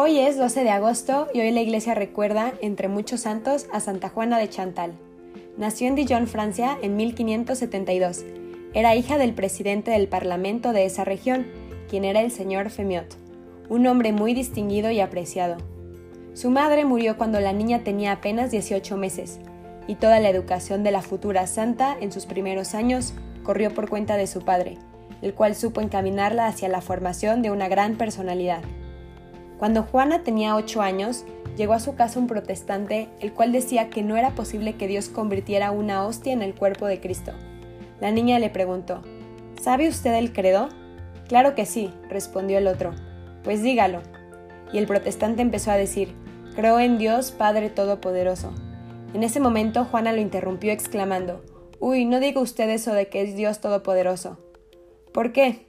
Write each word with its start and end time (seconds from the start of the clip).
Hoy 0.00 0.20
es 0.20 0.38
12 0.38 0.62
de 0.62 0.70
agosto 0.70 1.26
y 1.34 1.40
hoy 1.40 1.50
la 1.50 1.60
iglesia 1.60 1.92
recuerda, 1.92 2.52
entre 2.62 2.86
muchos 2.86 3.22
santos, 3.22 3.66
a 3.72 3.80
Santa 3.80 4.08
Juana 4.08 4.38
de 4.38 4.48
Chantal. 4.48 4.92
Nació 5.56 5.88
en 5.88 5.96
Dijon, 5.96 6.28
Francia, 6.28 6.78
en 6.82 6.94
1572. 6.94 8.24
Era 8.74 8.94
hija 8.94 9.18
del 9.18 9.34
presidente 9.34 9.90
del 9.90 10.06
parlamento 10.06 10.72
de 10.72 10.84
esa 10.84 11.04
región, 11.04 11.48
quien 11.88 12.04
era 12.04 12.20
el 12.20 12.30
señor 12.30 12.70
Femiot, 12.70 13.16
un 13.68 13.88
hombre 13.88 14.12
muy 14.12 14.34
distinguido 14.34 14.92
y 14.92 15.00
apreciado. 15.00 15.56
Su 16.32 16.50
madre 16.50 16.84
murió 16.84 17.16
cuando 17.16 17.40
la 17.40 17.52
niña 17.52 17.82
tenía 17.82 18.12
apenas 18.12 18.52
18 18.52 18.96
meses, 18.96 19.40
y 19.88 19.96
toda 19.96 20.20
la 20.20 20.30
educación 20.30 20.84
de 20.84 20.92
la 20.92 21.02
futura 21.02 21.48
santa 21.48 21.96
en 22.00 22.12
sus 22.12 22.24
primeros 22.24 22.76
años 22.76 23.14
corrió 23.42 23.74
por 23.74 23.88
cuenta 23.88 24.16
de 24.16 24.28
su 24.28 24.44
padre, 24.44 24.78
el 25.22 25.34
cual 25.34 25.56
supo 25.56 25.80
encaminarla 25.80 26.46
hacia 26.46 26.68
la 26.68 26.82
formación 26.82 27.42
de 27.42 27.50
una 27.50 27.66
gran 27.66 27.96
personalidad. 27.96 28.62
Cuando 29.58 29.82
Juana 29.82 30.22
tenía 30.22 30.54
ocho 30.54 30.82
años, 30.82 31.24
llegó 31.56 31.72
a 31.72 31.80
su 31.80 31.96
casa 31.96 32.20
un 32.20 32.28
protestante, 32.28 33.08
el 33.20 33.32
cual 33.32 33.50
decía 33.50 33.90
que 33.90 34.02
no 34.02 34.16
era 34.16 34.30
posible 34.30 34.76
que 34.76 34.86
Dios 34.86 35.08
convirtiera 35.08 35.72
una 35.72 36.04
hostia 36.04 36.32
en 36.32 36.42
el 36.42 36.54
cuerpo 36.54 36.86
de 36.86 37.00
Cristo. 37.00 37.32
La 38.00 38.12
niña 38.12 38.38
le 38.38 38.50
preguntó, 38.50 39.02
¿Sabe 39.60 39.88
usted 39.88 40.14
el 40.14 40.32
credo? 40.32 40.68
Claro 41.26 41.56
que 41.56 41.66
sí, 41.66 41.92
respondió 42.08 42.58
el 42.58 42.68
otro. 42.68 42.94
Pues 43.42 43.62
dígalo. 43.62 44.02
Y 44.72 44.78
el 44.78 44.86
protestante 44.86 45.42
empezó 45.42 45.72
a 45.72 45.76
decir, 45.76 46.14
Creo 46.54 46.78
en 46.78 46.98
Dios 46.98 47.32
Padre 47.32 47.70
Todopoderoso. 47.70 48.52
En 49.14 49.22
ese 49.22 49.40
momento 49.40 49.84
Juana 49.84 50.12
lo 50.12 50.20
interrumpió 50.20 50.72
exclamando, 50.72 51.44
Uy, 51.80 52.04
no 52.04 52.18
diga 52.18 52.40
usted 52.40 52.68
eso 52.70 52.92
de 52.92 53.08
que 53.08 53.22
es 53.22 53.36
Dios 53.36 53.60
Todopoderoso. 53.60 54.38
¿Por 55.12 55.32
qué? 55.32 55.67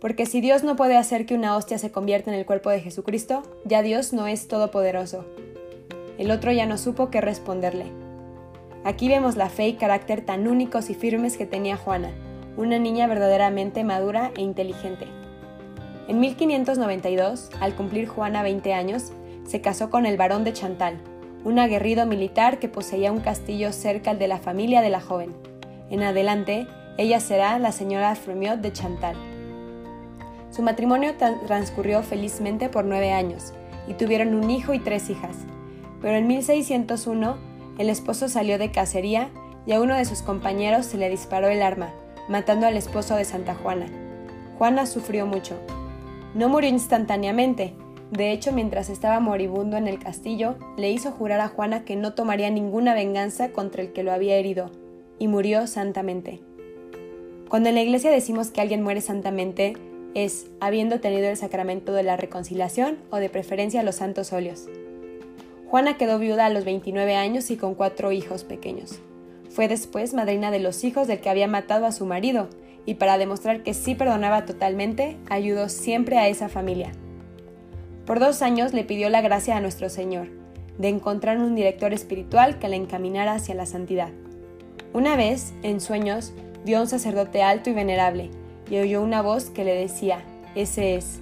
Porque 0.00 0.26
si 0.26 0.40
Dios 0.40 0.62
no 0.62 0.76
puede 0.76 0.96
hacer 0.96 1.26
que 1.26 1.34
una 1.34 1.56
hostia 1.56 1.78
se 1.78 1.90
convierta 1.90 2.30
en 2.30 2.38
el 2.38 2.46
cuerpo 2.46 2.70
de 2.70 2.80
Jesucristo, 2.80 3.42
ya 3.64 3.82
Dios 3.82 4.12
no 4.12 4.26
es 4.26 4.46
todopoderoso. 4.48 5.24
El 6.18 6.30
otro 6.30 6.52
ya 6.52 6.66
no 6.66 6.78
supo 6.78 7.10
qué 7.10 7.20
responderle. 7.20 7.86
Aquí 8.84 9.08
vemos 9.08 9.36
la 9.36 9.48
fe 9.48 9.68
y 9.68 9.74
carácter 9.74 10.24
tan 10.24 10.46
únicos 10.46 10.90
y 10.90 10.94
firmes 10.94 11.36
que 11.36 11.46
tenía 11.46 11.76
Juana, 11.76 12.12
una 12.56 12.78
niña 12.78 13.06
verdaderamente 13.06 13.84
madura 13.84 14.32
e 14.36 14.42
inteligente. 14.42 15.06
En 16.08 16.20
1592, 16.20 17.50
al 17.60 17.74
cumplir 17.74 18.06
Juana 18.06 18.42
20 18.42 18.74
años, 18.74 19.12
se 19.44 19.60
casó 19.60 19.90
con 19.90 20.06
el 20.06 20.16
barón 20.16 20.44
de 20.44 20.52
Chantal, 20.52 20.98
un 21.44 21.58
aguerrido 21.58 22.06
militar 22.06 22.58
que 22.58 22.68
poseía 22.68 23.12
un 23.12 23.20
castillo 23.20 23.72
cerca 23.72 24.14
de 24.14 24.28
la 24.28 24.38
familia 24.38 24.82
de 24.82 24.90
la 24.90 25.00
joven. 25.00 25.34
En 25.90 26.02
adelante, 26.02 26.66
ella 26.96 27.20
será 27.20 27.58
la 27.58 27.72
señora 27.72 28.14
Fremiot 28.14 28.60
de 28.60 28.72
Chantal. 28.72 29.35
Su 30.56 30.62
matrimonio 30.62 31.12
transcurrió 31.46 32.02
felizmente 32.02 32.70
por 32.70 32.86
nueve 32.86 33.12
años 33.12 33.52
y 33.86 33.92
tuvieron 33.92 34.34
un 34.34 34.48
hijo 34.48 34.72
y 34.72 34.78
tres 34.78 35.10
hijas. 35.10 35.36
Pero 36.00 36.16
en 36.16 36.26
1601 36.26 37.36
el 37.76 37.90
esposo 37.90 38.30
salió 38.30 38.56
de 38.56 38.70
cacería 38.70 39.28
y 39.66 39.72
a 39.72 39.82
uno 39.82 39.94
de 39.94 40.06
sus 40.06 40.22
compañeros 40.22 40.86
se 40.86 40.96
le 40.96 41.10
disparó 41.10 41.48
el 41.48 41.60
arma, 41.60 41.90
matando 42.30 42.66
al 42.66 42.78
esposo 42.78 43.16
de 43.16 43.26
Santa 43.26 43.54
Juana. 43.54 43.84
Juana 44.56 44.86
sufrió 44.86 45.26
mucho. 45.26 45.58
No 46.34 46.48
murió 46.48 46.70
instantáneamente. 46.70 47.74
De 48.10 48.32
hecho, 48.32 48.50
mientras 48.50 48.88
estaba 48.88 49.20
moribundo 49.20 49.76
en 49.76 49.86
el 49.86 49.98
castillo, 49.98 50.56
le 50.78 50.90
hizo 50.90 51.10
jurar 51.10 51.40
a 51.40 51.48
Juana 51.48 51.84
que 51.84 51.96
no 51.96 52.14
tomaría 52.14 52.48
ninguna 52.48 52.94
venganza 52.94 53.50
contra 53.50 53.82
el 53.82 53.92
que 53.92 54.02
lo 54.02 54.10
había 54.10 54.36
herido, 54.36 54.70
y 55.18 55.28
murió 55.28 55.66
santamente. 55.66 56.40
Cuando 57.50 57.68
en 57.68 57.74
la 57.74 57.82
iglesia 57.82 58.10
decimos 58.10 58.48
que 58.48 58.62
alguien 58.62 58.82
muere 58.82 59.02
santamente, 59.02 59.76
es 60.16 60.46
habiendo 60.60 60.98
tenido 60.98 61.28
el 61.28 61.36
sacramento 61.36 61.92
de 61.92 62.02
la 62.02 62.16
reconciliación 62.16 62.96
o 63.10 63.18
de 63.18 63.28
preferencia 63.28 63.82
los 63.82 63.96
santos 63.96 64.32
óleos. 64.32 64.66
Juana 65.68 65.98
quedó 65.98 66.18
viuda 66.18 66.46
a 66.46 66.48
los 66.48 66.64
29 66.64 67.16
años 67.16 67.50
y 67.50 67.58
con 67.58 67.74
cuatro 67.74 68.12
hijos 68.12 68.42
pequeños. 68.42 68.98
Fue 69.50 69.68
después 69.68 70.14
madrina 70.14 70.50
de 70.50 70.58
los 70.58 70.84
hijos 70.84 71.06
del 71.06 71.20
que 71.20 71.28
había 71.28 71.48
matado 71.48 71.84
a 71.84 71.92
su 71.92 72.06
marido, 72.06 72.48
y 72.86 72.94
para 72.94 73.18
demostrar 73.18 73.62
que 73.62 73.74
sí 73.74 73.94
perdonaba 73.94 74.46
totalmente, 74.46 75.18
ayudó 75.28 75.68
siempre 75.68 76.16
a 76.16 76.28
esa 76.28 76.48
familia. 76.48 76.92
Por 78.06 78.18
dos 78.18 78.40
años 78.40 78.72
le 78.72 78.84
pidió 78.84 79.10
la 79.10 79.20
gracia 79.20 79.54
a 79.54 79.60
nuestro 79.60 79.90
Señor, 79.90 80.28
de 80.78 80.88
encontrar 80.88 81.36
un 81.36 81.54
director 81.54 81.92
espiritual 81.92 82.58
que 82.58 82.68
la 82.68 82.76
encaminara 82.76 83.34
hacia 83.34 83.54
la 83.54 83.66
santidad. 83.66 84.12
Una 84.94 85.14
vez, 85.14 85.52
en 85.62 85.82
sueños, 85.82 86.32
vio 86.64 86.78
a 86.78 86.82
un 86.82 86.86
sacerdote 86.86 87.42
alto 87.42 87.68
y 87.68 87.74
venerable, 87.74 88.30
y 88.70 88.78
oyó 88.78 89.02
una 89.02 89.22
voz 89.22 89.50
que 89.50 89.64
le 89.64 89.74
decía, 89.74 90.20
ese 90.54 90.96
es. 90.96 91.20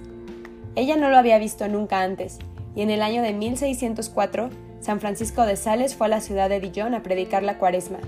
Ella 0.75 0.97
no 0.97 1.09
lo 1.09 1.17
había 1.17 1.37
visto 1.39 1.67
nunca 1.67 2.01
antes, 2.01 2.39
y 2.75 2.81
en 2.81 2.89
el 2.89 3.01
año 3.01 3.21
de 3.21 3.33
1604, 3.33 4.49
San 4.81 4.99
Francisco 4.99 5.45
de 5.45 5.55
Sales 5.55 5.95
fue 5.95 6.07
a 6.07 6.09
la 6.09 6.21
ciudad 6.21 6.49
de 6.49 6.59
Dijon 6.59 6.93
a 6.93 7.03
predicar 7.03 7.43
la 7.43 7.57
cuaresma. 7.57 7.99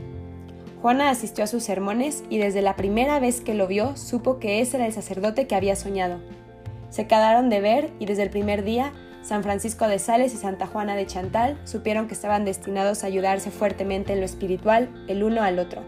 Juana 0.82 1.10
asistió 1.10 1.44
a 1.44 1.48
sus 1.48 1.64
sermones 1.64 2.24
y 2.30 2.38
desde 2.38 2.62
la 2.62 2.76
primera 2.76 3.20
vez 3.20 3.42
que 3.42 3.56
lo 3.56 3.68
vio 3.68 3.98
supo 3.98 4.38
que 4.38 4.62
ese 4.62 4.78
era 4.78 4.86
el 4.86 4.94
sacerdote 4.94 5.48
que 5.48 5.56
había 5.56 5.76
soñado. 5.76 6.20
Se 6.90 7.08
quedaron 7.08 7.50
de 7.50 7.62
ver 7.62 7.90
y 8.00 8.06
desde 8.06 8.24
el 8.24 8.30
primer 8.30 8.64
día 8.64 8.94
San 9.24 9.44
Francisco 9.44 9.88
de 9.88 10.00
Sales 10.00 10.34
y 10.34 10.38
Santa 10.38 10.68
Juana 10.68 10.96
de 10.96 11.06
Chantal 11.06 11.60
supieron 11.66 12.08
que 12.08 12.14
estaban 12.14 12.46
destinados 12.46 13.04
a 13.04 13.08
ayudarse 13.08 13.52
fuertemente 13.52 14.14
en 14.14 14.20
lo 14.20 14.26
espiritual 14.26 14.90
el 15.08 15.24
uno 15.24 15.42
al 15.42 15.60
otro. 15.60 15.82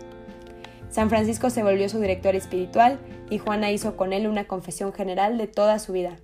San 0.89 1.09
Francisco 1.09 1.49
se 1.49 1.63
volvió 1.63 1.87
su 1.89 1.99
director 1.99 2.35
espiritual 2.35 2.99
y 3.29 3.37
Juana 3.37 3.71
hizo 3.71 3.95
con 3.95 4.13
él 4.13 4.27
una 4.27 4.47
confesión 4.47 4.91
general 4.93 5.37
de 5.37 5.47
toda 5.47 5.79
su 5.79 5.93
vida. 5.93 6.17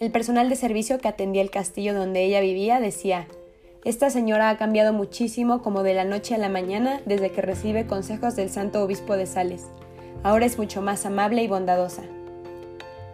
El 0.00 0.10
personal 0.10 0.48
de 0.48 0.56
servicio 0.56 0.98
que 0.98 1.08
atendía 1.08 1.42
el 1.42 1.50
castillo 1.50 1.94
donde 1.94 2.24
ella 2.24 2.40
vivía 2.40 2.80
decía, 2.80 3.26
esta 3.84 4.10
señora 4.10 4.50
ha 4.50 4.58
cambiado 4.58 4.92
muchísimo 4.92 5.62
como 5.62 5.82
de 5.82 5.94
la 5.94 6.04
noche 6.04 6.34
a 6.34 6.38
la 6.38 6.48
mañana 6.48 7.00
desde 7.06 7.30
que 7.30 7.42
recibe 7.42 7.86
consejos 7.86 8.36
del 8.36 8.50
santo 8.50 8.82
obispo 8.82 9.16
de 9.16 9.26
Sales. 9.26 9.66
Ahora 10.22 10.46
es 10.46 10.58
mucho 10.58 10.82
más 10.82 11.04
amable 11.06 11.42
y 11.42 11.48
bondadosa. 11.48 12.02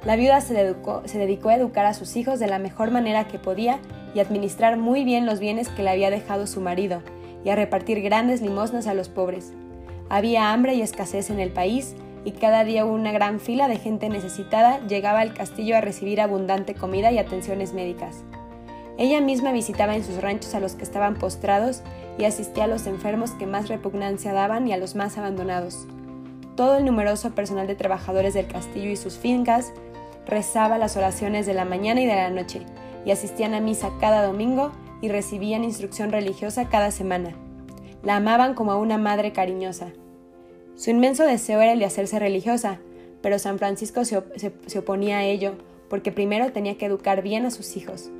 La 0.04 0.16
viuda 0.16 0.40
se 0.40 0.54
dedicó, 0.54 1.48
a 1.48 1.54
educar 1.54 1.86
a 1.86 1.94
sus 1.94 2.16
hijos 2.16 2.38
de 2.38 2.46
la 2.46 2.58
mejor 2.58 2.90
manera 2.90 3.28
que 3.28 3.38
podía 3.38 3.80
y 4.14 4.20
administrar 4.20 4.76
muy 4.76 5.04
bien 5.04 5.26
los 5.26 5.40
bienes 5.40 5.68
que 5.68 5.82
le 5.82 5.90
había 5.90 6.10
dejado 6.10 6.46
su 6.46 6.60
marido, 6.60 7.02
y 7.44 7.50
a 7.50 7.56
repartir 7.56 8.02
grandes 8.02 8.40
limosnas 8.40 8.86
a 8.86 8.94
los 8.94 9.08
pobres. 9.08 9.52
Había 10.08 10.52
hambre 10.52 10.74
y 10.74 10.82
escasez 10.82 11.30
en 11.30 11.40
el 11.40 11.50
país, 11.50 11.94
y 12.24 12.32
cada 12.32 12.64
día 12.64 12.84
una 12.84 13.12
gran 13.12 13.40
fila 13.40 13.68
de 13.68 13.78
gente 13.78 14.08
necesitada 14.08 14.80
llegaba 14.86 15.20
al 15.20 15.34
castillo 15.34 15.76
a 15.76 15.80
recibir 15.80 16.20
abundante 16.20 16.74
comida 16.74 17.12
y 17.12 17.18
atenciones 17.18 17.72
médicas. 17.72 18.24
Ella 18.98 19.20
misma 19.20 19.52
visitaba 19.52 19.94
en 19.94 20.04
sus 20.04 20.20
ranchos 20.20 20.54
a 20.54 20.60
los 20.60 20.74
que 20.74 20.82
estaban 20.82 21.14
postrados 21.14 21.82
y 22.18 22.24
asistía 22.24 22.64
a 22.64 22.68
los 22.68 22.86
enfermos 22.86 23.30
que 23.32 23.46
más 23.46 23.68
repugnancia 23.68 24.32
daban 24.32 24.66
y 24.66 24.72
a 24.72 24.76
los 24.76 24.96
más 24.96 25.16
abandonados. 25.18 25.86
Todo 26.56 26.78
el 26.78 26.84
numeroso 26.84 27.30
personal 27.30 27.68
de 27.68 27.76
trabajadores 27.76 28.34
del 28.34 28.48
castillo 28.48 28.90
y 28.90 28.96
sus 28.96 29.16
fincas 29.16 29.72
rezaba 30.26 30.78
las 30.78 30.96
oraciones 30.96 31.46
de 31.46 31.54
la 31.54 31.64
mañana 31.64 32.00
y 32.00 32.06
de 32.06 32.16
la 32.16 32.30
noche, 32.30 32.62
y 33.04 33.12
asistían 33.12 33.54
a 33.54 33.60
misa 33.60 33.90
cada 34.00 34.26
domingo 34.26 34.72
y 35.00 35.08
recibían 35.08 35.64
instrucción 35.64 36.10
religiosa 36.10 36.68
cada 36.68 36.90
semana. 36.90 37.34
La 38.02 38.16
amaban 38.16 38.54
como 38.54 38.72
a 38.72 38.78
una 38.78 38.98
madre 38.98 39.32
cariñosa. 39.32 39.92
Su 40.76 40.90
inmenso 40.90 41.24
deseo 41.24 41.60
era 41.60 41.72
el 41.72 41.80
de 41.80 41.86
hacerse 41.86 42.18
religiosa, 42.18 42.78
pero 43.20 43.38
San 43.38 43.58
Francisco 43.58 44.04
se, 44.04 44.18
oponía 44.78 45.18
a 45.18 45.24
ello, 45.24 45.54
porque 45.88 46.12
primero 46.12 46.52
tenía 46.52 46.78
que 46.78 46.86
educar 46.86 47.22
bien 47.22 47.44
a 47.46 47.50
sus 47.50 47.76
hijos. 47.76 48.10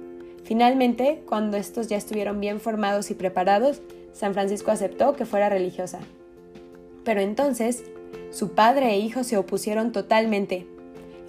Finalmente, 0.42 1.22
cuando 1.26 1.56
estos 1.56 1.88
ya 1.88 1.96
estuvieron 1.96 2.40
bien 2.40 2.58
formados 2.58 3.10
y 3.10 3.14
preparados, 3.14 3.80
San 4.12 4.34
Francisco 4.34 4.70
aceptó 4.72 5.14
que 5.14 5.26
fuera 5.26 5.48
religiosa. 5.48 6.00
Pero 7.04 7.20
entonces, 7.20 7.84
su 8.30 8.54
padre 8.54 8.90
e 8.90 8.98
hijo 8.98 9.22
se 9.22 9.36
opusieron 9.36 9.92
totalmente. 9.92 10.66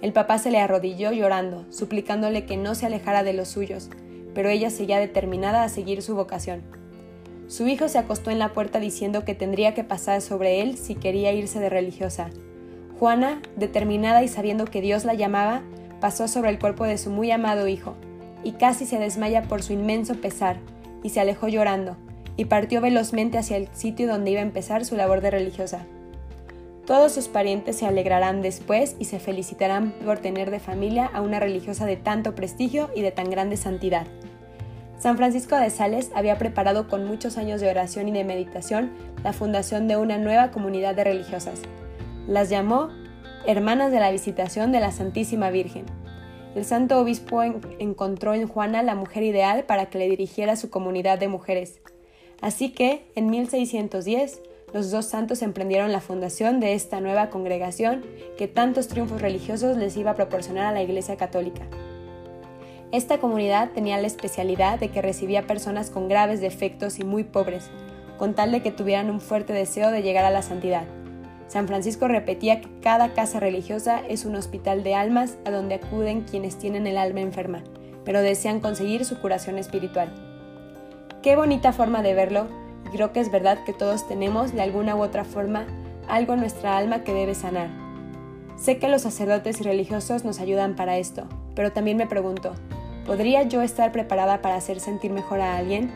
El 0.02 0.12
papá 0.12 0.38
se 0.38 0.50
le 0.50 0.58
arrodilló 0.58 1.12
llorando, 1.12 1.64
suplicándole 1.70 2.46
que 2.46 2.56
no 2.56 2.74
se 2.74 2.86
alejara 2.86 3.22
de 3.22 3.34
los 3.34 3.48
suyos, 3.48 3.90
pero 4.34 4.48
ella 4.48 4.70
seguía 4.70 4.98
determinada 4.98 5.62
a 5.62 5.68
seguir 5.68 6.02
su 6.02 6.16
vocación. 6.16 6.79
Su 7.50 7.66
hijo 7.66 7.88
se 7.88 7.98
acostó 7.98 8.30
en 8.30 8.38
la 8.38 8.52
puerta 8.52 8.78
diciendo 8.78 9.24
que 9.24 9.34
tendría 9.34 9.74
que 9.74 9.82
pasar 9.82 10.20
sobre 10.20 10.62
él 10.62 10.78
si 10.78 10.94
quería 10.94 11.32
irse 11.32 11.58
de 11.58 11.68
religiosa. 11.68 12.30
Juana, 13.00 13.42
determinada 13.56 14.22
y 14.22 14.28
sabiendo 14.28 14.66
que 14.66 14.80
Dios 14.80 15.04
la 15.04 15.14
llamaba, 15.14 15.62
pasó 16.00 16.28
sobre 16.28 16.50
el 16.50 16.60
cuerpo 16.60 16.84
de 16.84 16.96
su 16.96 17.10
muy 17.10 17.32
amado 17.32 17.66
hijo, 17.66 17.96
y 18.44 18.52
casi 18.52 18.86
se 18.86 19.00
desmaya 19.00 19.42
por 19.42 19.64
su 19.64 19.72
inmenso 19.72 20.14
pesar, 20.14 20.58
y 21.02 21.08
se 21.08 21.18
alejó 21.18 21.48
llorando, 21.48 21.96
y 22.36 22.44
partió 22.44 22.80
velozmente 22.80 23.36
hacia 23.36 23.56
el 23.56 23.66
sitio 23.72 24.06
donde 24.06 24.30
iba 24.30 24.38
a 24.38 24.44
empezar 24.44 24.84
su 24.84 24.94
labor 24.94 25.20
de 25.20 25.32
religiosa. 25.32 25.84
Todos 26.86 27.10
sus 27.10 27.26
parientes 27.26 27.74
se 27.74 27.84
alegrarán 27.84 28.42
después 28.42 28.94
y 29.00 29.06
se 29.06 29.18
felicitarán 29.18 29.90
por 30.04 30.20
tener 30.20 30.52
de 30.52 30.60
familia 30.60 31.10
a 31.12 31.20
una 31.20 31.40
religiosa 31.40 31.84
de 31.84 31.96
tanto 31.96 32.36
prestigio 32.36 32.90
y 32.94 33.02
de 33.02 33.10
tan 33.10 33.28
grande 33.28 33.56
santidad. 33.56 34.06
San 35.00 35.16
Francisco 35.16 35.56
de 35.56 35.70
Sales 35.70 36.10
había 36.14 36.36
preparado 36.36 36.86
con 36.86 37.06
muchos 37.06 37.38
años 37.38 37.62
de 37.62 37.70
oración 37.70 38.08
y 38.08 38.12
de 38.12 38.22
meditación 38.22 38.90
la 39.24 39.32
fundación 39.32 39.88
de 39.88 39.96
una 39.96 40.18
nueva 40.18 40.50
comunidad 40.50 40.94
de 40.94 41.04
religiosas. 41.04 41.62
Las 42.28 42.50
llamó 42.50 42.90
Hermanas 43.46 43.92
de 43.92 43.98
la 43.98 44.10
Visitación 44.10 44.72
de 44.72 44.80
la 44.80 44.92
Santísima 44.92 45.48
Virgen. 45.48 45.86
el 46.54 46.66
santo 46.66 47.00
obispo 47.00 47.42
encontró 47.78 48.34
en 48.34 48.46
Juana 48.46 48.82
la 48.82 48.94
mujer 48.94 49.22
ideal 49.22 49.64
para 49.64 49.86
que 49.86 49.96
le 49.96 50.10
dirigiera 50.10 50.56
su 50.56 50.68
comunidad 50.68 51.18
de 51.18 51.28
mujeres. 51.28 51.80
Así 52.42 52.70
que, 52.70 53.06
en 53.14 53.30
1610, 53.30 54.42
los 54.74 54.90
dos 54.90 55.06
santos 55.06 55.40
emprendieron 55.40 55.92
la 55.92 56.02
fundación 56.02 56.60
de 56.60 56.74
esta 56.74 57.00
nueva 57.00 57.30
congregación 57.30 58.04
que 58.36 58.48
tantos 58.48 58.88
triunfos 58.88 59.22
religiosos 59.22 59.78
les 59.78 59.96
iba 59.96 60.10
a 60.10 60.16
proporcionar 60.16 60.66
a 60.66 60.72
la 60.72 60.82
Iglesia 60.82 61.16
Católica. 61.16 61.62
Esta 62.92 63.18
comunidad 63.18 63.70
tenía 63.70 64.00
la 64.00 64.08
especialidad 64.08 64.80
de 64.80 64.88
que 64.88 65.00
recibía 65.00 65.46
personas 65.46 65.90
con 65.90 66.08
graves 66.08 66.40
defectos 66.40 66.98
y 66.98 67.04
muy 67.04 67.22
pobres, 67.22 67.70
con 68.18 68.34
tal 68.34 68.50
de 68.50 68.62
que 68.62 68.72
tuvieran 68.72 69.10
un 69.10 69.20
fuerte 69.20 69.52
deseo 69.52 69.92
de 69.92 70.02
llegar 70.02 70.24
a 70.24 70.30
la 70.30 70.42
santidad. 70.42 70.82
San 71.46 71.68
Francisco 71.68 72.08
repetía 72.08 72.60
que 72.60 72.68
cada 72.80 73.14
casa 73.14 73.38
religiosa 73.38 74.02
es 74.08 74.24
un 74.24 74.34
hospital 74.34 74.82
de 74.82 74.96
almas 74.96 75.38
a 75.44 75.52
donde 75.52 75.76
acuden 75.76 76.22
quienes 76.22 76.58
tienen 76.58 76.88
el 76.88 76.98
alma 76.98 77.20
enferma, 77.20 77.62
pero 78.04 78.22
desean 78.22 78.58
conseguir 78.58 79.04
su 79.04 79.20
curación 79.20 79.56
espiritual. 79.56 80.12
Qué 81.22 81.36
bonita 81.36 81.72
forma 81.72 82.02
de 82.02 82.14
verlo, 82.14 82.48
y 82.86 82.90
creo 82.90 83.12
que 83.12 83.20
es 83.20 83.30
verdad 83.30 83.62
que 83.64 83.72
todos 83.72 84.08
tenemos 84.08 84.52
de 84.52 84.62
alguna 84.62 84.96
u 84.96 85.02
otra 85.02 85.22
forma 85.22 85.64
algo 86.08 86.34
en 86.34 86.40
nuestra 86.40 86.76
alma 86.76 87.04
que 87.04 87.14
debe 87.14 87.36
sanar. 87.36 87.68
Sé 88.56 88.78
que 88.78 88.88
los 88.88 89.02
sacerdotes 89.02 89.60
y 89.60 89.64
religiosos 89.64 90.24
nos 90.24 90.40
ayudan 90.40 90.74
para 90.74 90.98
esto, 90.98 91.28
pero 91.54 91.72
también 91.72 91.96
me 91.96 92.06
pregunto, 92.06 92.54
¿podría 93.10 93.42
yo 93.42 93.60
estar 93.60 93.90
preparada 93.90 94.40
para 94.40 94.54
hacer 94.54 94.78
sentir 94.78 95.10
mejor 95.10 95.40
a 95.40 95.56
alguien, 95.56 95.90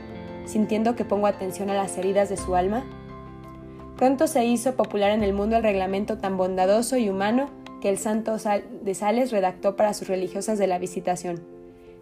sintiendo 0.47 0.97
que 0.97 1.05
pongo 1.05 1.29
atención 1.29 1.71
a 1.71 1.75
las 1.75 1.97
heridas 1.97 2.29
de 2.29 2.37
su 2.37 2.57
alma? 2.57 2.85
Pronto 3.97 4.27
se 4.27 4.45
hizo 4.45 4.75
popular 4.75 5.13
en 5.13 5.23
el 5.23 5.33
mundo 5.33 5.57
el 5.57 5.63
reglamento 5.63 6.19
tan 6.19 6.37
bondadoso 6.37 6.97
y 6.97 7.09
humano 7.09 7.51
que 7.81 7.89
el 7.89 7.99
santo 7.99 8.37
de 8.83 8.95
Sales 8.97 9.31
redactó 9.31 9.77
para 9.77 9.95
sus 9.95 10.09
religiosas 10.09 10.59
de 10.59 10.67
la 10.67 10.81
visitación. 10.81 11.41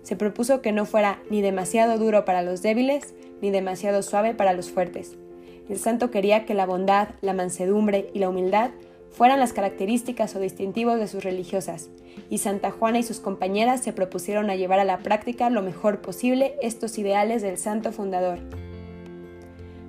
Se 0.03 0.17
propuso 0.17 0.63
que 0.63 0.73
no 0.73 0.87
fuera 0.87 1.19
ni 1.29 1.43
demasiado 1.43 1.99
duro 1.99 2.25
para 2.25 2.41
los 2.41 2.63
débiles, 2.63 3.15
ni 3.43 3.51
demasiado 3.51 4.03
suave 4.03 4.33
para 4.33 4.55
los 4.55 4.71
fuertes. 4.71 5.19
El 5.69 5.79
santo 5.79 6.11
quería 6.11 6.47
que 6.47 6.55
la 6.55 6.65
bondad, 6.65 7.11
la 7.21 7.35
mansedumbre 7.35 8.09
y 8.15 8.19
la 8.19 8.31
humildad 8.31 8.71
fueran 9.13 9.41
las 9.41 9.53
características 9.53 10.35
o 10.35 10.41
distintivos 10.41 10.99
de 10.99 11.07
sus 11.07 11.23
religiosas, 11.23 11.91
y 12.31 12.39
Santa 12.39 12.71
Juana 12.71 12.99
y 12.99 13.03
sus 13.03 13.21
compañeras 13.21 13.83
se 13.83 13.93
propusieron 13.93 14.51
a 14.51 14.57
llevar 14.57 14.81
a 14.81 14.85
la 14.85 14.99
práctica 14.99 15.51
lo 15.51 15.63
mejor 15.63 16.01
posible 16.01 16.57
estos 16.63 16.99
ideales 16.99 17.43
del 17.43 17.59
santo 17.59 17.93
fundador. 17.93 18.39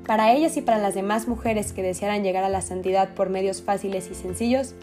Para 0.05 0.33
ellas 0.33 0.57
y 0.57 0.61
para 0.61 0.79
las 0.79 0.95
demás 0.95 1.29
mujeres 1.29 1.71
que 1.71 1.81
desearan 1.81 2.23
llegar 2.23 2.43
a 2.43 2.49
la 2.49 2.61
santidad 2.61 3.13
por 3.13 3.29
medios 3.29 3.61
fáciles 3.61 4.09
y 4.11 4.15
sencillos, 4.15 4.75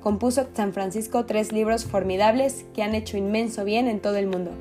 compuso 0.00 0.46
San 0.54 0.72
Francisco 0.72 1.26
tres 1.26 1.50
libros 1.50 1.84
formidables 1.84 2.64
que 2.74 2.84
han 2.84 2.94
hecho 2.94 3.16
inmenso 3.16 3.64
bien 3.64 3.88
en 3.88 3.98
todo 3.98 4.16
el 4.16 4.28
mundo. 4.28 4.52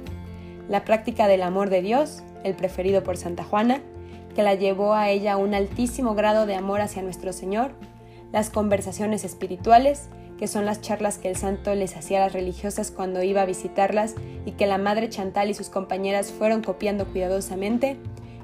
La 0.67 0.83
práctica 0.83 1.27
del 1.27 1.43
amor 1.43 1.69
de 1.69 1.83
Dios, 1.83 2.23
el 2.43 2.55
preferido 2.55 3.03
por 3.03 3.17
Santa 3.17 3.43
Juana, 3.43 3.81
que 4.35 4.41
la 4.41 4.55
llevó 4.55 4.95
a 4.95 5.09
ella 5.09 5.33
a 5.33 5.37
un 5.37 5.53
altísimo 5.53 6.15
grado 6.15 6.47
de 6.47 6.55
amor 6.55 6.81
hacia 6.81 7.03
nuestro 7.03 7.31
Señor, 7.31 7.71
las 8.37 8.51
conversaciones 8.51 9.23
espirituales, 9.23 10.09
que 10.37 10.45
son 10.45 10.67
las 10.67 10.79
charlas 10.79 11.17
que 11.17 11.27
el 11.27 11.35
santo 11.35 11.73
les 11.73 11.97
hacía 11.97 12.19
a 12.19 12.25
las 12.25 12.33
religiosas 12.33 12.91
cuando 12.91 13.23
iba 13.23 13.41
a 13.41 13.47
visitarlas 13.47 14.13
y 14.45 14.51
que 14.51 14.67
la 14.67 14.77
madre 14.77 15.09
Chantal 15.09 15.49
y 15.49 15.55
sus 15.55 15.69
compañeras 15.69 16.31
fueron 16.31 16.61
copiando 16.61 17.07
cuidadosamente, 17.07 17.97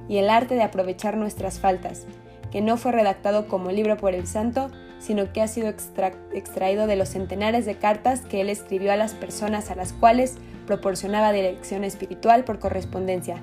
y 0.10 0.18
el 0.18 0.32
arte 0.32 0.56
de 0.56 0.64
aprovechar 0.64 1.16
nuestras 1.16 1.60
faltas, 1.60 2.08
que 2.52 2.60
no 2.60 2.76
fue 2.78 2.92
redactado 2.92 3.48
como 3.48 3.70
libro 3.70 3.96
por 3.96 4.16
el 4.16 4.26
santo, 4.26 4.72
sino 4.98 5.32
que 5.32 5.44
ha 5.44 5.48
sido 5.48 5.70
extraído 5.70 6.88
de 6.88 6.96
los 6.96 7.10
centenares 7.10 7.68
de 7.68 7.78
cartas 7.78 8.22
que 8.22 8.42
él 8.42 8.50
escribió 8.50 8.94
a 8.94 8.98
las 8.98 9.14
personas 9.14 9.70
a 9.70 9.76
las 9.76 9.94
cuales 9.94 10.38
proporcionaba 10.66 11.32
dirección 11.34 11.84
espiritual 11.84 12.46
por 12.46 12.58
correspondencia. 12.58 13.40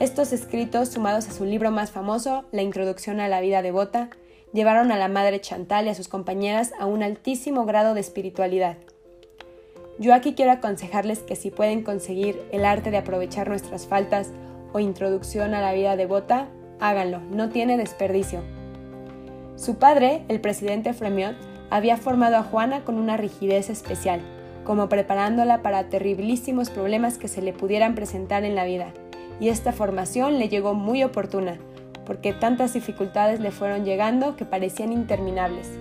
Estos 0.00 0.32
escritos, 0.32 0.88
sumados 0.88 1.28
a 1.28 1.32
su 1.32 1.44
libro 1.44 1.70
más 1.70 1.90
famoso, 1.90 2.46
La 2.50 2.62
Introducción 2.62 3.20
a 3.20 3.28
la 3.28 3.42
Vida 3.42 3.60
Devota, 3.60 4.08
llevaron 4.52 4.92
a 4.92 4.96
la 4.96 5.08
madre 5.08 5.40
Chantal 5.40 5.86
y 5.86 5.90
a 5.90 5.94
sus 5.94 6.08
compañeras 6.08 6.72
a 6.78 6.86
un 6.86 7.02
altísimo 7.02 7.64
grado 7.64 7.94
de 7.94 8.00
espiritualidad. 8.00 8.76
Yo 9.98 10.14
aquí 10.14 10.34
quiero 10.34 10.52
aconsejarles 10.52 11.20
que 11.20 11.36
si 11.36 11.50
pueden 11.50 11.82
conseguir 11.82 12.40
el 12.52 12.64
arte 12.64 12.90
de 12.90 12.98
aprovechar 12.98 13.48
nuestras 13.48 13.86
faltas 13.86 14.30
o 14.72 14.80
introducción 14.80 15.54
a 15.54 15.62
la 15.62 15.72
vida 15.72 15.96
devota, 15.96 16.48
háganlo, 16.80 17.20
no 17.30 17.48
tiene 17.48 17.76
desperdicio. 17.76 18.42
Su 19.56 19.76
padre, 19.76 20.22
el 20.28 20.40
presidente 20.40 20.92
Fremiot, 20.92 21.36
había 21.70 21.96
formado 21.96 22.36
a 22.36 22.42
Juana 22.42 22.84
con 22.84 22.98
una 22.98 23.16
rigidez 23.16 23.70
especial, 23.70 24.20
como 24.64 24.88
preparándola 24.88 25.62
para 25.62 25.88
terriblísimos 25.88 26.68
problemas 26.68 27.16
que 27.16 27.28
se 27.28 27.40
le 27.40 27.52
pudieran 27.52 27.94
presentar 27.94 28.44
en 28.44 28.54
la 28.54 28.64
vida, 28.64 28.92
y 29.40 29.48
esta 29.48 29.72
formación 29.72 30.38
le 30.38 30.48
llegó 30.48 30.74
muy 30.74 31.02
oportuna, 31.04 31.58
porque 32.06 32.32
tantas 32.32 32.72
dificultades 32.72 33.40
le 33.40 33.50
fueron 33.50 33.84
llegando 33.84 34.36
que 34.36 34.44
parecían 34.44 34.92
interminables. 34.92 35.78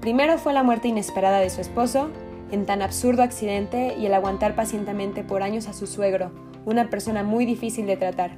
Primero 0.00 0.38
fue 0.38 0.52
la 0.52 0.62
muerte 0.62 0.88
inesperada 0.88 1.40
de 1.40 1.50
su 1.50 1.60
esposo, 1.60 2.10
en 2.52 2.66
tan 2.66 2.82
absurdo 2.82 3.22
accidente 3.22 3.96
y 3.98 4.06
el 4.06 4.14
aguantar 4.14 4.54
pacientemente 4.54 5.24
por 5.24 5.42
años 5.42 5.66
a 5.66 5.72
su 5.72 5.86
suegro, 5.86 6.30
una 6.64 6.90
persona 6.90 7.24
muy 7.24 7.44
difícil 7.44 7.86
de 7.86 7.96
tratar. 7.96 8.32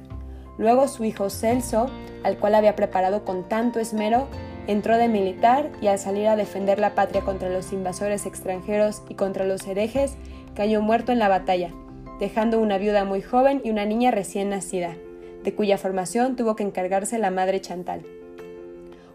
Luego 0.57 0.87
su 0.87 1.03
hijo 1.03 1.29
Celso, 1.29 1.89
al 2.23 2.37
cual 2.37 2.55
había 2.55 2.75
preparado 2.75 3.23
con 3.23 3.47
tanto 3.47 3.79
esmero, 3.79 4.27
entró 4.67 4.97
de 4.97 5.07
militar 5.07 5.69
y 5.81 5.87
al 5.87 5.99
salir 5.99 6.27
a 6.27 6.35
defender 6.35 6.79
la 6.79 6.95
patria 6.95 7.21
contra 7.21 7.49
los 7.49 7.71
invasores 7.71 8.25
extranjeros 8.25 9.03
y 9.09 9.15
contra 9.15 9.45
los 9.45 9.65
herejes, 9.67 10.15
cayó 10.55 10.81
muerto 10.81 11.11
en 11.11 11.19
la 11.19 11.27
batalla, 11.27 11.71
dejando 12.19 12.59
una 12.59 12.77
viuda 12.77 13.05
muy 13.05 13.21
joven 13.21 13.61
y 13.63 13.69
una 13.69 13.85
niña 13.85 14.11
recién 14.11 14.49
nacida, 14.49 14.95
de 15.43 15.53
cuya 15.53 15.77
formación 15.77 16.35
tuvo 16.35 16.55
que 16.55 16.63
encargarse 16.63 17.19
la 17.19 17.31
madre 17.31 17.61
Chantal. 17.61 18.03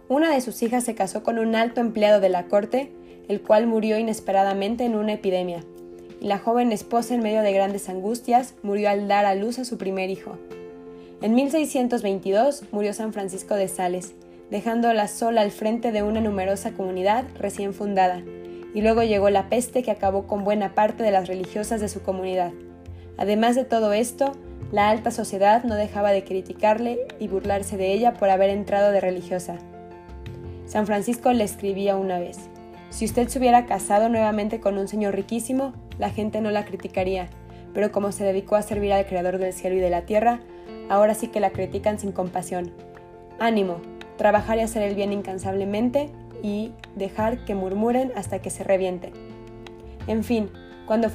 Una 0.08 0.32
de 0.32 0.40
sus 0.40 0.62
hijas 0.62 0.84
se 0.84 0.94
casó 0.94 1.22
con 1.22 1.38
un 1.38 1.54
alto 1.54 1.80
empleado 1.80 2.20
de 2.20 2.28
la 2.28 2.46
corte, 2.46 2.92
el 3.28 3.40
cual 3.40 3.66
murió 3.66 3.98
inesperadamente 3.98 4.84
en 4.84 4.94
una 4.94 5.14
epidemia, 5.14 5.64
la 6.24 6.38
joven 6.38 6.72
esposa, 6.72 7.14
en 7.14 7.22
medio 7.22 7.42
de 7.42 7.52
grandes 7.52 7.90
angustias, 7.90 8.54
murió 8.62 8.88
al 8.88 9.08
dar 9.08 9.26
a 9.26 9.34
luz 9.34 9.58
a 9.58 9.66
su 9.66 9.76
primer 9.76 10.08
hijo. 10.08 10.38
En 11.20 11.34
1622 11.34 12.64
murió 12.72 12.94
San 12.94 13.12
Francisco 13.12 13.56
de 13.56 13.68
Sales, 13.68 14.14
dejándola 14.50 15.06
sola 15.06 15.42
al 15.42 15.50
frente 15.50 15.92
de 15.92 16.02
una 16.02 16.22
numerosa 16.22 16.72
comunidad 16.72 17.26
recién 17.38 17.74
fundada, 17.74 18.22
y 18.72 18.80
luego 18.80 19.02
llegó 19.02 19.28
la 19.28 19.50
peste 19.50 19.82
que 19.82 19.90
acabó 19.90 20.26
con 20.26 20.44
buena 20.44 20.74
parte 20.74 21.02
de 21.02 21.10
las 21.10 21.28
religiosas 21.28 21.82
de 21.82 21.90
su 21.90 22.00
comunidad. 22.00 22.52
Además 23.18 23.54
de 23.54 23.64
todo 23.64 23.92
esto, 23.92 24.32
la 24.72 24.88
alta 24.88 25.10
sociedad 25.10 25.64
no 25.64 25.74
dejaba 25.74 26.12
de 26.12 26.24
criticarle 26.24 27.06
y 27.18 27.28
burlarse 27.28 27.76
de 27.76 27.92
ella 27.92 28.14
por 28.14 28.30
haber 28.30 28.50
entrado 28.50 28.90
de 28.90 29.00
religiosa. 29.00 29.56
San 30.66 30.86
Francisco 30.86 31.32
le 31.32 31.44
escribía 31.44 31.96
una 31.96 32.18
vez, 32.18 32.38
si 32.94 33.04
usted 33.04 33.26
se 33.26 33.40
hubiera 33.40 33.66
casado 33.66 34.08
nuevamente 34.08 34.60
con 34.60 34.78
un 34.78 34.86
señor 34.86 35.16
riquísimo, 35.16 35.72
la 35.98 36.10
gente 36.10 36.40
no 36.40 36.52
la 36.52 36.64
criticaría, 36.64 37.26
pero 37.72 37.90
como 37.90 38.12
se 38.12 38.22
dedicó 38.22 38.54
a 38.54 38.62
servir 38.62 38.92
al 38.92 39.06
Creador 39.06 39.38
del 39.38 39.52
cielo 39.52 39.74
y 39.74 39.80
de 39.80 39.90
la 39.90 40.02
tierra, 40.02 40.38
ahora 40.88 41.14
sí 41.14 41.26
que 41.26 41.40
la 41.40 41.50
critican 41.50 41.98
sin 41.98 42.12
compasión. 42.12 42.70
Ánimo, 43.40 43.78
trabajar 44.16 44.58
y 44.58 44.60
hacer 44.60 44.82
el 44.82 44.94
bien 44.94 45.12
incansablemente 45.12 46.10
y 46.40 46.70
dejar 46.94 47.44
que 47.44 47.56
murmuren 47.56 48.12
hasta 48.14 48.38
que 48.38 48.50
se 48.50 48.62
reviente. 48.62 49.12
En 50.06 50.22
fin, 50.22 50.50
cuando, 50.86 51.08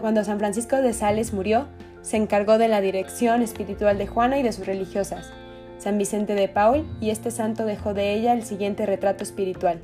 cuando 0.00 0.24
San 0.24 0.38
Francisco 0.38 0.76
de 0.76 0.94
Sales 0.94 1.34
murió, 1.34 1.66
se 2.02 2.16
encargó 2.16 2.58
de 2.58 2.68
la 2.68 2.80
dirección 2.80 3.42
espiritual 3.42 3.98
de 3.98 4.06
Juana 4.06 4.38
y 4.38 4.42
de 4.42 4.52
sus 4.52 4.66
religiosas, 4.66 5.32
San 5.78 5.98
Vicente 5.98 6.34
de 6.34 6.48
Paul, 6.48 6.86
y 7.00 7.10
este 7.10 7.30
santo 7.30 7.64
dejó 7.64 7.94
de 7.94 8.12
ella 8.12 8.32
el 8.32 8.42
siguiente 8.44 8.86
retrato 8.86 9.24
espiritual. 9.24 9.82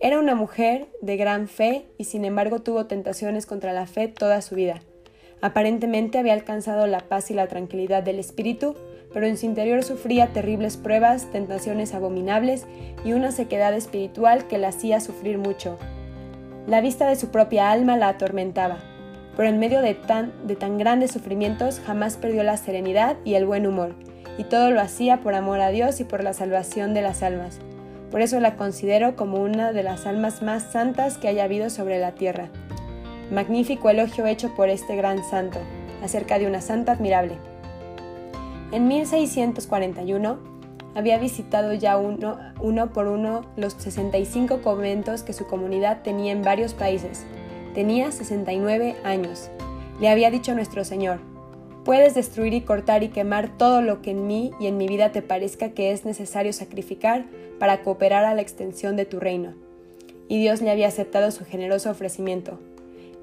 Era 0.00 0.18
una 0.18 0.34
mujer 0.34 0.88
de 1.00 1.16
gran 1.16 1.48
fe 1.48 1.86
y 1.98 2.04
sin 2.04 2.24
embargo 2.24 2.60
tuvo 2.60 2.86
tentaciones 2.86 3.46
contra 3.46 3.72
la 3.72 3.86
fe 3.86 4.08
toda 4.08 4.42
su 4.42 4.54
vida. 4.54 4.80
Aparentemente 5.40 6.18
había 6.18 6.32
alcanzado 6.32 6.86
la 6.86 7.00
paz 7.00 7.30
y 7.30 7.34
la 7.34 7.46
tranquilidad 7.46 8.02
del 8.02 8.18
espíritu, 8.18 8.74
pero 9.12 9.26
en 9.26 9.36
su 9.36 9.46
interior 9.46 9.82
sufría 9.84 10.32
terribles 10.32 10.76
pruebas, 10.76 11.30
tentaciones 11.30 11.94
abominables 11.94 12.66
y 13.04 13.12
una 13.12 13.30
sequedad 13.30 13.72
espiritual 13.74 14.46
que 14.48 14.58
la 14.58 14.68
hacía 14.68 15.00
sufrir 15.00 15.38
mucho. 15.38 15.78
La 16.66 16.80
vista 16.80 17.08
de 17.08 17.16
su 17.16 17.28
propia 17.28 17.70
alma 17.70 17.96
la 17.96 18.08
atormentaba, 18.08 18.78
pero 19.36 19.48
en 19.48 19.58
medio 19.58 19.80
de 19.82 19.94
tan, 19.94 20.32
de 20.46 20.56
tan 20.56 20.78
grandes 20.78 21.10
sufrimientos 21.10 21.80
jamás 21.84 22.16
perdió 22.16 22.42
la 22.42 22.56
serenidad 22.56 23.16
y 23.24 23.34
el 23.34 23.46
buen 23.46 23.66
humor, 23.66 23.94
y 24.38 24.44
todo 24.44 24.70
lo 24.70 24.80
hacía 24.80 25.20
por 25.20 25.34
amor 25.34 25.60
a 25.60 25.70
Dios 25.70 26.00
y 26.00 26.04
por 26.04 26.22
la 26.22 26.32
salvación 26.32 26.94
de 26.94 27.02
las 27.02 27.22
almas. 27.22 27.58
Por 28.10 28.20
eso 28.20 28.38
la 28.40 28.56
considero 28.56 29.16
como 29.16 29.42
una 29.42 29.72
de 29.72 29.82
las 29.82 30.06
almas 30.06 30.42
más 30.42 30.62
santas 30.70 31.18
que 31.18 31.28
haya 31.28 31.44
habido 31.44 31.68
sobre 31.70 31.98
la 31.98 32.12
tierra. 32.12 32.48
Magnífico 33.32 33.90
elogio 33.90 34.26
hecho 34.26 34.54
por 34.54 34.68
este 34.68 34.94
gran 34.96 35.24
santo, 35.24 35.58
acerca 36.02 36.38
de 36.38 36.46
una 36.46 36.60
santa 36.60 36.92
admirable. 36.92 37.38
En 38.70 38.86
1641 38.88 40.38
había 40.94 41.18
visitado 41.18 41.72
ya 41.74 41.96
uno, 41.96 42.38
uno 42.60 42.92
por 42.92 43.08
uno 43.08 43.42
los 43.56 43.72
65 43.74 44.62
conventos 44.62 45.22
que 45.22 45.32
su 45.32 45.46
comunidad 45.46 46.02
tenía 46.02 46.32
en 46.32 46.42
varios 46.42 46.74
países. 46.74 47.24
Tenía 47.74 48.12
69 48.12 48.94
años 49.02 49.50
Le 50.00 50.08
había 50.08 50.30
dicho 50.30 50.54
nuestro 50.54 50.84
Señor, 50.84 51.18
puedes 51.84 52.14
destruir 52.14 52.54
y 52.54 52.60
cortar 52.60 53.02
y 53.02 53.08
quemar 53.08 53.58
todo 53.58 53.82
lo 53.82 54.00
que 54.00 54.12
en 54.12 54.28
mí 54.28 54.52
y 54.60 54.68
en 54.68 54.76
mi 54.76 54.86
vida 54.86 55.10
te 55.10 55.22
parezca 55.22 55.70
que 55.70 55.90
es 55.90 56.04
necesario 56.04 56.52
sacrificar 56.52 57.24
para 57.58 57.82
cooperar 57.82 58.24
a 58.24 58.34
la 58.34 58.42
extensión 58.42 58.96
de 58.96 59.06
tu 59.06 59.18
reino. 59.18 59.54
Y 60.28 60.40
Dios 60.40 60.62
le 60.62 60.70
había 60.70 60.88
aceptado 60.88 61.30
su 61.30 61.44
generoso 61.44 61.90
ofrecimiento. 61.90 62.60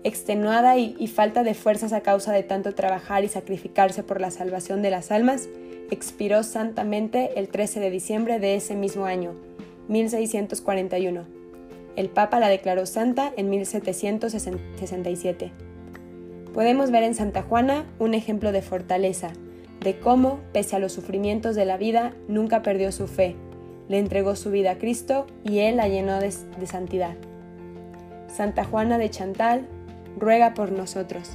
Extenuada 0.03 0.77
y, 0.77 0.95
y 0.99 1.07
falta 1.07 1.43
de 1.43 1.53
fuerzas 1.53 1.93
a 1.93 2.01
causa 2.01 2.33
de 2.33 2.43
tanto 2.43 2.73
trabajar 2.75 3.23
y 3.23 3.29
sacrificarse 3.29 4.03
por 4.03 4.19
la 4.19 4.31
salvación 4.31 4.81
de 4.81 4.91
las 4.91 5.11
almas, 5.11 5.47
expiró 5.91 6.43
santamente 6.43 7.31
el 7.39 7.47
13 7.47 7.79
de 7.79 7.89
diciembre 7.89 8.39
de 8.39 8.55
ese 8.55 8.75
mismo 8.75 9.05
año, 9.05 9.33
1641. 9.87 11.40
El 11.95 12.09
Papa 12.09 12.39
la 12.39 12.47
declaró 12.47 12.85
santa 12.85 13.31
en 13.35 13.49
1767. 13.49 15.51
Podemos 16.53 16.91
ver 16.91 17.03
en 17.03 17.15
Santa 17.15 17.43
Juana 17.43 17.85
un 17.99 18.13
ejemplo 18.13 18.51
de 18.51 18.61
fortaleza, 18.61 19.31
de 19.81 19.99
cómo, 19.99 20.39
pese 20.53 20.75
a 20.75 20.79
los 20.79 20.93
sufrimientos 20.93 21.55
de 21.55 21.65
la 21.65 21.77
vida, 21.77 22.13
nunca 22.27 22.61
perdió 22.61 22.91
su 22.91 23.07
fe, 23.07 23.35
le 23.87 23.99
entregó 23.99 24.35
su 24.35 24.51
vida 24.51 24.71
a 24.71 24.77
Cristo 24.77 25.27
y 25.43 25.59
Él 25.59 25.77
la 25.77 25.87
llenó 25.87 26.19
de, 26.19 26.31
santidad. 26.65 27.15
Santa 28.27 28.63
Juana 28.63 28.97
de 28.97 29.09
Chantal, 29.09 29.67
ruega 30.17 30.53
por 30.53 30.71
nosotros. 30.71 31.31